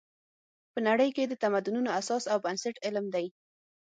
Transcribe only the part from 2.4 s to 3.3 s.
بنسټ علم دی.